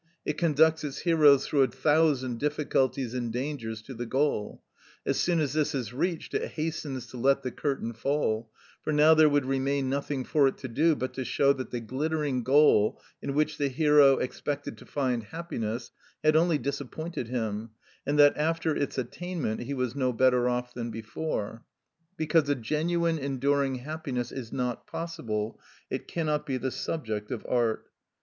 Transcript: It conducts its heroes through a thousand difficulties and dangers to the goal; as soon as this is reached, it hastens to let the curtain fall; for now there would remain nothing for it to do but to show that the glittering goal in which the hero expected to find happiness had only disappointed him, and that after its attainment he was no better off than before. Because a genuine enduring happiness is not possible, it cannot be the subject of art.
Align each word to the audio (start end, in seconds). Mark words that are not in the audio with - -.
It 0.25 0.35
conducts 0.35 0.83
its 0.83 1.01
heroes 1.01 1.45
through 1.45 1.61
a 1.61 1.67
thousand 1.67 2.39
difficulties 2.39 3.13
and 3.13 3.31
dangers 3.31 3.83
to 3.83 3.93
the 3.93 4.07
goal; 4.07 4.63
as 5.05 5.19
soon 5.19 5.39
as 5.39 5.53
this 5.53 5.75
is 5.75 5.93
reached, 5.93 6.33
it 6.33 6.53
hastens 6.53 7.05
to 7.11 7.17
let 7.17 7.43
the 7.43 7.51
curtain 7.51 7.93
fall; 7.93 8.49
for 8.81 8.91
now 8.91 9.13
there 9.13 9.29
would 9.29 9.45
remain 9.45 9.89
nothing 9.91 10.23
for 10.23 10.47
it 10.47 10.57
to 10.57 10.67
do 10.67 10.95
but 10.95 11.13
to 11.13 11.23
show 11.23 11.53
that 11.53 11.69
the 11.69 11.79
glittering 11.79 12.41
goal 12.41 12.99
in 13.21 13.35
which 13.35 13.59
the 13.59 13.67
hero 13.67 14.17
expected 14.17 14.75
to 14.79 14.87
find 14.87 15.25
happiness 15.25 15.91
had 16.23 16.35
only 16.35 16.57
disappointed 16.57 17.27
him, 17.27 17.69
and 18.03 18.17
that 18.17 18.35
after 18.37 18.75
its 18.75 18.97
attainment 18.97 19.61
he 19.61 19.75
was 19.75 19.95
no 19.95 20.11
better 20.11 20.49
off 20.49 20.73
than 20.73 20.89
before. 20.89 21.63
Because 22.17 22.49
a 22.49 22.55
genuine 22.55 23.19
enduring 23.19 23.75
happiness 23.75 24.31
is 24.31 24.51
not 24.51 24.87
possible, 24.87 25.59
it 25.91 26.07
cannot 26.07 26.43
be 26.47 26.57
the 26.57 26.71
subject 26.71 27.29
of 27.29 27.45
art. 27.47 27.85